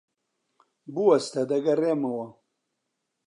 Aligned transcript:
بوەستە. 0.93 1.41
دەگەڕێمەوە. 1.51 2.27